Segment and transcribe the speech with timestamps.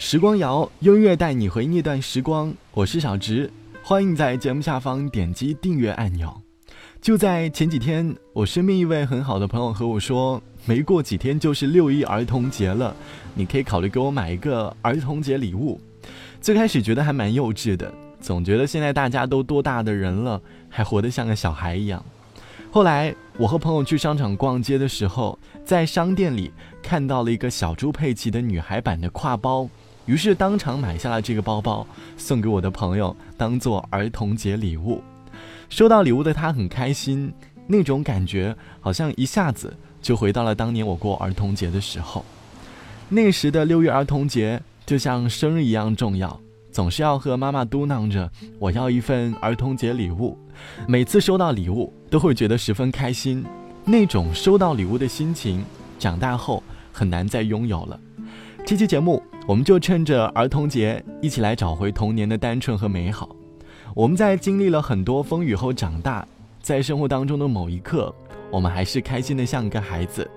[0.00, 2.54] 时光谣，音乐带你回那段时光。
[2.70, 3.50] 我是小直，
[3.82, 6.40] 欢迎在节目下方点击订阅按钮。
[7.02, 12.94] 就在前几天，我身边一位很好的朋友和我说，没过几天就是六一儿童节了，
[13.34, 15.80] 你可以考虑给我买一个儿童节礼物。
[16.40, 22.02] 最开始觉得还蛮幼稚的，总觉得现在大家都多大的人了，还活得像个小孩一样。
[22.70, 29.68] 后来我和朋友去商场逛街的时候，在商店里看到了一个小猪佩奇的女孩版的挎包，
[30.08, 31.86] 于是当场买下了这个包包，
[32.16, 35.02] 送给我的朋友当做儿童节礼物。
[35.68, 37.30] 收到礼物的他很开心，
[37.66, 42.24] 那种感觉好像一下子就回到了当年我过儿童节的时候。
[43.10, 46.40] 那时的六一儿童节就像生日一样重要，
[46.72, 50.38] 总是要和妈妈嘟囔着我要一份儿童节礼物。
[50.86, 53.44] 每次收到礼物都会觉得十分开心，
[53.84, 55.62] 那种收到礼物的心情，
[55.98, 56.62] 长大后
[56.92, 58.00] 很难再拥有了。
[58.66, 63.34] 这期节目我们就趁着儿童节一起来找回童年的单纯和美好。
[63.94, 66.28] 我们在经历了很多风雨后长大，
[66.60, 68.14] 在生活当中的某一刻，
[68.50, 70.30] 我们还是开心的像一个孩子。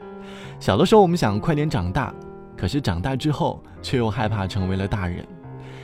[0.62, 2.14] 小的时候，我们想快点长大，
[2.56, 5.28] 可是长大之后，却又害怕成为了大人。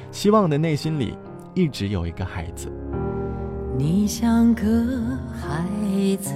[0.09, 1.17] 希望的内心里，
[1.53, 2.71] 一直有一个孩子。
[3.77, 4.63] 你像个
[5.33, 6.31] 孩子，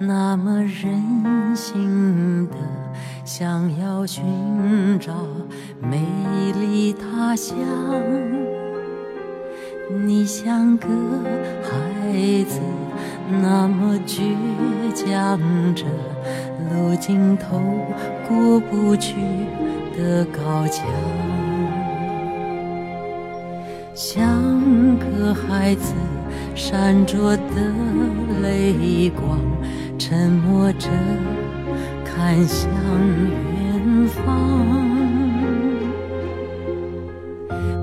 [0.00, 2.56] 那么任性的，
[3.28, 4.24] 想要寻
[4.98, 5.12] 找
[5.82, 6.00] 美
[6.58, 7.54] 丽他乡。
[10.02, 10.88] 你像个
[11.62, 12.58] 孩子，
[13.42, 14.22] 那么倔
[14.94, 15.38] 强
[15.74, 15.84] 着，
[16.72, 17.60] 路尽头
[18.26, 19.16] 过不去
[19.94, 20.86] 的高墙。
[23.94, 24.42] 像
[24.98, 25.92] 个孩子，
[26.54, 27.74] 闪着的
[28.40, 29.38] 泪光，
[29.98, 30.88] 沉默着
[32.18, 34.26] 看向远方。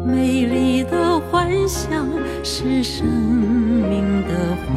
[0.05, 2.05] 美丽的幻想
[2.44, 4.75] 是生命的花，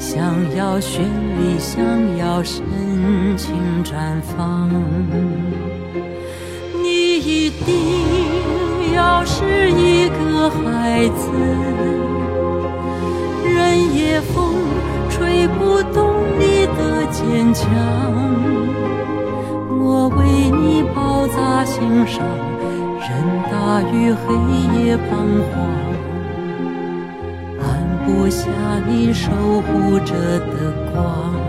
[0.00, 1.84] 想要绚丽，想
[2.16, 2.64] 要深
[3.36, 3.54] 情
[3.84, 4.70] 绽放。
[6.82, 11.30] 你一定要是一个孩子，
[13.44, 14.54] 任夜风
[15.10, 17.66] 吹不动你的坚强，
[19.98, 22.22] 我为你包扎心上。
[23.00, 23.08] 任
[23.50, 24.34] 大雨黑
[24.76, 25.08] 夜彷
[25.48, 25.54] 徨，
[27.62, 27.64] 安
[28.04, 28.44] 不下
[28.86, 29.30] 你守
[29.62, 30.52] 护着的
[30.92, 31.45] 光。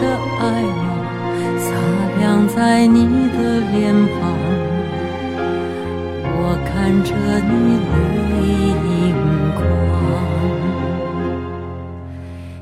[0.00, 0.04] 的
[0.40, 0.80] 爱吗？
[1.58, 1.70] 洒
[2.18, 2.98] 亮在你
[3.30, 3.38] 的
[3.72, 4.20] 脸庞，
[6.34, 6.70] 我看
[7.02, 7.10] 着
[7.48, 7.52] 你
[7.90, 7.94] 泪
[8.98, 9.10] 盈
[9.54, 9.60] 眶，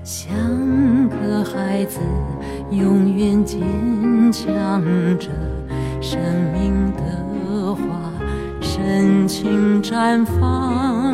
[0.03, 0.09] 像
[1.09, 1.99] 个孩子。
[2.71, 3.61] 永远坚
[4.31, 4.81] 强
[5.19, 5.29] 着，
[6.01, 6.21] 生
[6.53, 7.81] 命的花
[8.61, 11.10] 深情绽放。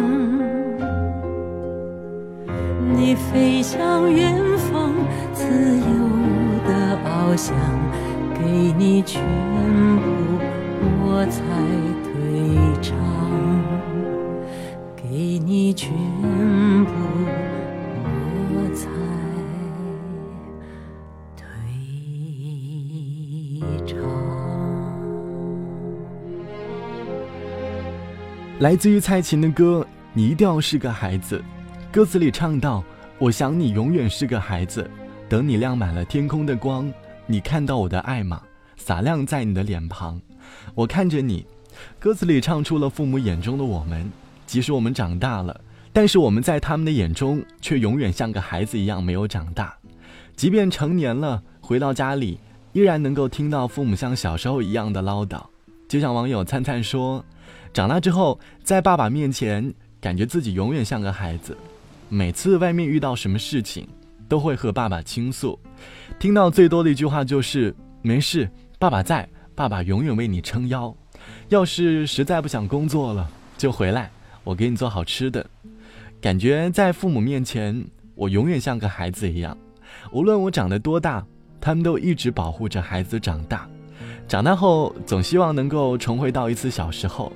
[7.36, 7.54] 想，
[8.34, 9.22] 给你全
[10.00, 10.06] 部，
[11.02, 11.42] 我才
[12.02, 12.10] 退
[12.80, 12.96] 场。
[14.96, 15.92] 给你全
[16.84, 16.90] 部，
[18.52, 18.88] 我才
[21.36, 21.44] 退
[23.86, 23.98] 场。
[28.60, 31.44] 来自于蔡琴的歌，你一定要是个孩子。
[31.92, 32.82] 歌词里唱到
[33.20, 34.90] ：“我想你永远是个孩子，
[35.28, 36.92] 等你亮满了天空的光，
[37.26, 38.42] 你看到我的爱吗？
[38.76, 40.20] 洒亮在你的脸庞。
[40.74, 41.44] 我看着你。”
[41.98, 44.10] 歌词里唱出了父母眼中的我们。
[44.46, 45.60] 即使我们长大了，
[45.92, 49.76] 但是我们在他们的眼中却永远像个孩子一样没有长大。
[50.36, 52.38] 即便成年了，回到家里，
[52.72, 55.42] 依然能够听到父母像小时候一样的唠叨。
[55.88, 57.24] 就像网友灿灿说。
[57.72, 61.54] 长大之后，在爸爸面前，感觉自己永远像个孩子。
[62.08, 63.86] 每次外面遇到什么事情，
[64.28, 65.58] 都会和爸爸倾诉。
[66.18, 70.94] 听到最多的一句话就是“没事，爸爸在，爸爸永远为你撑腰”。
[71.48, 74.10] 要是实在不想工作了，就回来，
[74.44, 75.44] 我给你做好吃的。
[76.20, 77.84] 感觉在父母面前，
[78.14, 79.56] 我永远像个孩子一样。
[80.12, 81.24] 无论我长得多大，
[81.60, 83.68] 他们都一直保护着孩子长大。
[84.28, 87.32] 长大后，总希望能够重回到一次小时候。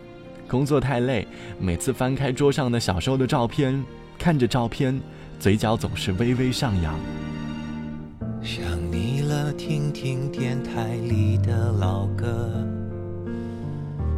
[0.49, 1.27] 工作太累，
[1.61, 3.85] 每次翻开桌上的小时候的照片，
[4.19, 5.01] 看着照片，
[5.41, 6.95] 嘴角总是微微上扬。
[8.43, 12.53] 想你了，听听电台里的老歌，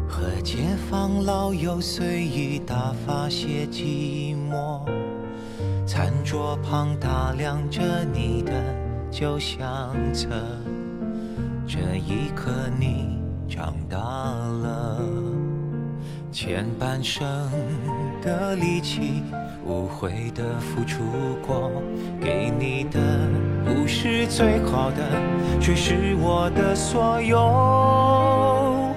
[0.09, 0.57] 和街
[0.91, 4.81] 坊老友随意打发些寂寞。
[5.87, 8.53] 餐桌旁打量着你的
[9.09, 10.27] 旧相册，
[11.69, 15.01] 这一刻你长大了。
[16.33, 17.25] 前半生
[18.23, 19.23] 的力气，
[19.73, 21.03] 无悔的付出
[21.47, 21.73] 过，
[22.21, 23.01] 给你的
[23.65, 24.99] 不是最好的，
[25.63, 28.95] 却是我的所有。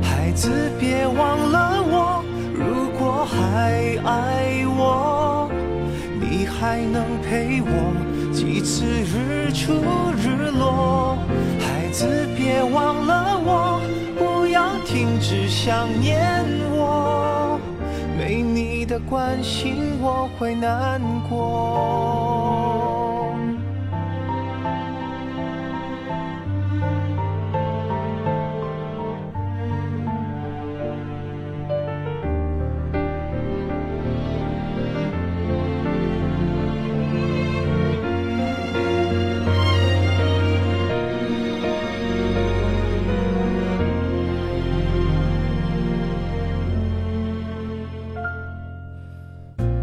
[0.00, 2.22] 孩子，别忘了我，
[2.54, 5.50] 如果还爱我，
[6.20, 7.92] 你还能陪我
[8.32, 9.82] 几次日出
[10.16, 11.18] 日落？
[11.58, 12.06] 孩子，
[12.36, 13.80] 别忘了我。
[14.16, 17.37] 不要停止想念我，
[19.00, 22.37] 关心我会难过。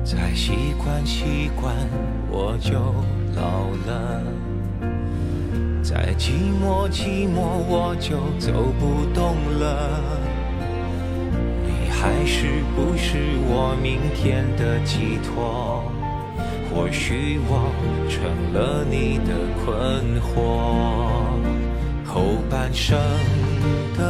[0.06, 1.76] 再习惯习惯
[2.30, 2.74] 我就
[3.36, 4.22] 老了，
[5.82, 10.00] 再寂寞寂寞我就走不动了。
[11.66, 13.18] 你还是不是
[13.50, 15.92] 我明天的寄托？
[16.70, 17.72] 或许我
[18.08, 18.22] 成
[18.54, 19.34] 了你的
[19.66, 20.30] 困惑。
[22.06, 22.96] 后半生
[23.98, 24.05] 的。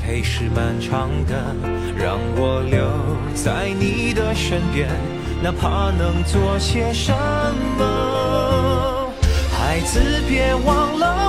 [0.00, 1.54] 陪是漫长的，
[1.96, 2.80] 让我留
[3.34, 4.88] 在你的身边，
[5.42, 7.12] 哪怕能做些什
[7.78, 9.12] 么。
[9.52, 11.19] 孩子，别忘了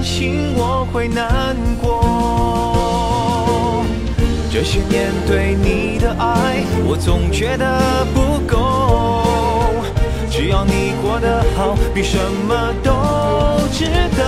[0.00, 0.80] 关心我。
[0.92, 2.00] 会难过。
[4.52, 9.22] 这些年对你的爱，我总觉得不够。
[10.28, 12.90] 只要你过得好，比什么都
[13.72, 13.84] 值
[14.16, 14.24] 得。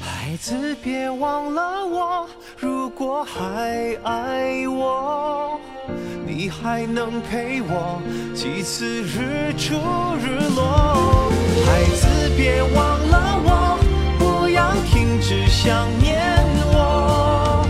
[0.00, 2.26] 孩子，别忘了我，
[2.56, 5.51] 如果还爱我，
[6.42, 8.02] 你还能陪我
[8.34, 9.76] 几次日出
[10.18, 11.30] 日落。
[11.64, 12.08] 孩子。
[12.36, 13.78] 别忘了我，
[14.18, 16.20] 不要停止想念
[16.72, 17.64] 我，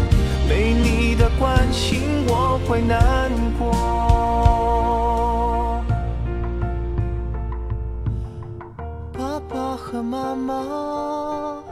[0.48, 3.68] 没你的关心我会难过。
[9.12, 11.62] 爸爸和妈妈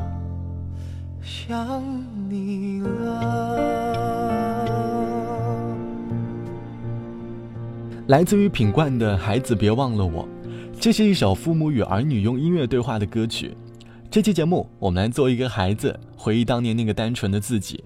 [1.23, 1.83] 想
[2.29, 3.80] 你了。
[8.11, 10.29] 来自于品冠的孩子，别忘了我。
[10.81, 13.57] 这是一首父母与儿女用音乐对话的歌曲。
[14.11, 17.85] 这期节目，我们来做一个孩子，回忆当年那个单纯的自己。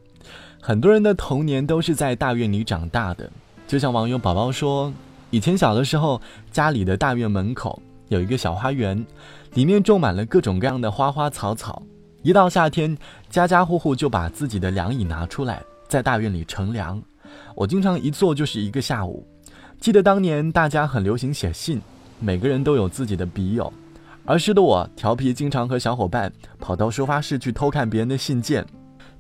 [0.63, 3.31] 很多人的童年都是在大院里长大的，
[3.67, 4.91] 就像网友宝宝说，
[5.29, 6.19] 以前小的时候，
[6.51, 7.79] 家里的大院门口
[8.09, 9.05] 有一个小花园，
[9.53, 11.83] 里面种满了各种各样的花花草草。
[12.23, 12.97] 一到夏天，
[13.29, 16.99] 家家户户就把自己的凉椅拿出来，在大院里乘凉。
[17.55, 19.23] 我经常一坐就是一个下午。
[19.85, 21.79] 记得当年大家很流行写信。
[22.19, 23.71] 每个人都有自己的笔友，
[24.25, 28.65] 儿时的我调皮，经常和小伙伴跑到收发室去偷看别人的信件。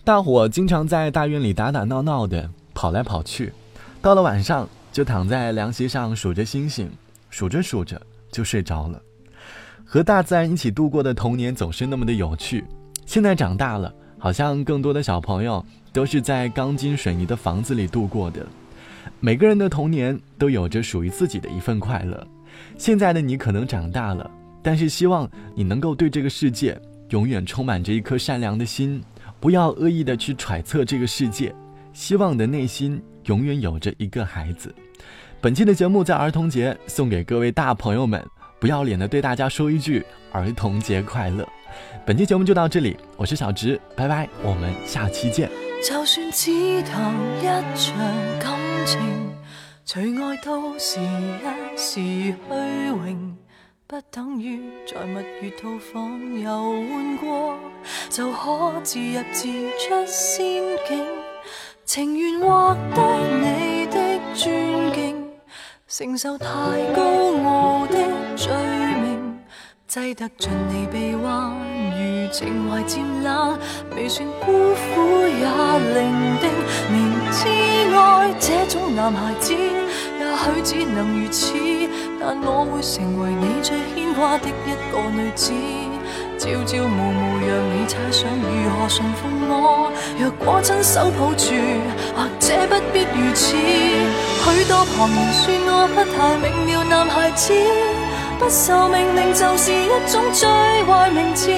[0.04, 3.52] 大伙经常在大院里打打闹闹的，跑来跑去。
[4.00, 6.90] 到了晚上，就躺在凉席上数着星星，
[7.28, 8.00] 数着数着
[8.32, 8.98] 就睡着了。
[9.84, 12.64] 和大自然一起度过的童年总是那么的有趣。
[13.04, 18.46] 现在长大了，好像更多的小朋友都是在钢筋水泥的房子里度过的。
[19.24, 22.26] 每个人的童年都有着属于自己的一份快乐。
[22.76, 24.30] 现在的你可能长大了，
[24.62, 26.78] 但是希望你能够对这个世界
[27.08, 29.02] 永远充满着一颗善良的心，
[29.40, 31.54] 不要恶意的去揣测这个世界。
[31.94, 34.74] 希望你的内心永远有着一个孩子。
[35.40, 38.22] 本期的节目在儿童节送给各位大朋友们。
[38.60, 41.48] 不要脸的对大家说一句儿童节快乐。
[42.04, 45.50] 本期节目就到这里，我是小直，拜拜，我们下期见。
[45.84, 47.44] 就算只谈一
[47.76, 47.94] 场
[48.40, 49.36] 感情，
[49.84, 52.34] 除爱都是一时虚
[52.88, 53.36] 荣，
[53.86, 57.58] 不等于在蜜月套房游玩过
[58.08, 59.46] 就可自入自
[59.78, 61.04] 出仙境，
[61.84, 65.28] 情愿获得你的尊敬，
[65.86, 66.46] 承受太
[66.96, 67.02] 高
[67.44, 67.98] 傲的
[68.36, 68.50] 罪
[69.02, 69.38] 名，
[69.86, 71.73] 挤得进你臂弯。
[72.36, 73.56] 情怀渐冷，
[73.94, 75.46] 未算孤苦也
[75.94, 76.10] 伶
[76.42, 76.50] 仃。
[76.90, 77.46] 明知
[77.94, 81.54] 爱这种男孩子，也许只能如此，
[82.18, 85.52] 但我会成为你最牵挂的一个女子。
[86.36, 91.54] 朝朝暮暮让你猜想如何驯服我，若果亲手抱住，
[92.16, 93.54] 或者不必如此。
[93.54, 97.54] 许多旁人说我不太明了，男孩子
[98.40, 100.48] 不受命令就是一种最
[100.82, 101.48] 坏名字。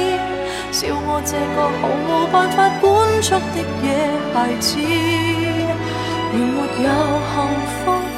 [0.73, 2.85] 笑我这个毫无办法管
[3.23, 3.85] 束的野
[4.35, 6.89] 孩子，连没有
[7.33, 7.35] 幸
[7.85, 8.16] 福。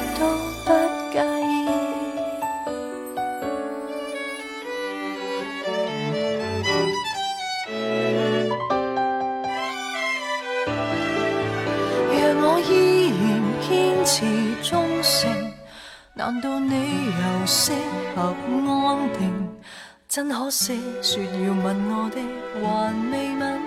[20.39, 22.17] 可惜，说要吻我的
[22.55, 23.59] 还未吻，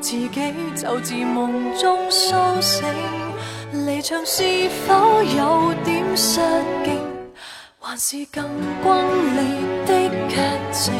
[0.00, 0.28] 自己
[0.74, 2.84] 就自梦中苏醒。
[3.86, 4.42] 离场是
[4.88, 6.40] 否有点失
[6.84, 6.98] 敬，
[7.78, 8.42] 还是更
[8.82, 8.92] 轰
[9.36, 9.40] 烈
[9.86, 10.34] 的剧
[10.72, 10.92] 情？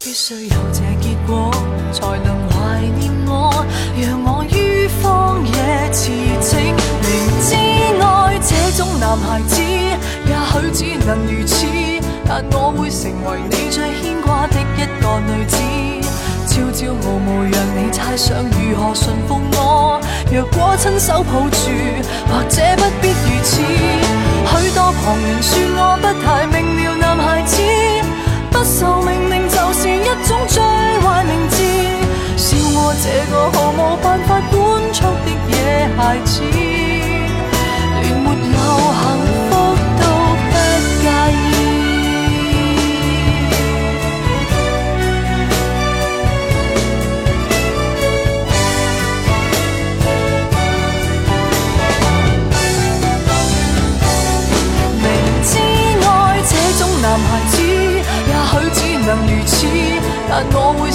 [0.00, 1.48] 必须有这结果，
[1.92, 3.64] 才能怀念我，
[3.96, 6.10] 让我于荒野驰
[6.42, 6.74] 骋。
[7.06, 7.54] 明知
[8.02, 9.62] 爱这种男孩子，
[10.52, 11.66] 许只能如此。
[12.28, 15.56] 但我会成为你最牵挂的一个女子，
[16.48, 20.00] 朝朝暮暮让你猜想如何驯服我。
[20.32, 21.70] 若果亲手抱住，
[22.26, 23.62] 或者不必如此。
[23.62, 27.62] 许多旁人说我不太明了，男孩子
[28.50, 30.60] 不受命令就是一种最
[31.00, 31.62] 坏名字。
[32.36, 34.56] 笑我这个毫无办法管
[34.92, 36.42] 束的野孩子，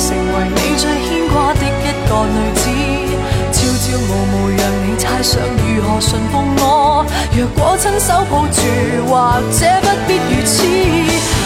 [0.01, 2.63] 成为你最牵挂的一个女子。
[3.53, 7.05] 朝朝暮暮让你猜想如何驯服我。
[7.37, 8.57] 若果亲手抱住，
[9.05, 9.13] 或
[9.53, 10.57] 者不必如此。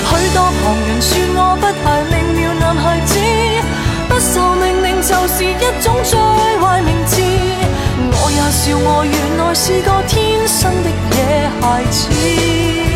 [0.07, 3.12] 许多旁人说我不太明了，男孩子
[4.07, 5.47] 不受命令就是一
[5.83, 6.17] 种最
[6.62, 7.13] 坏名字。
[8.17, 12.94] 我也笑我原来是个天生的野孩子。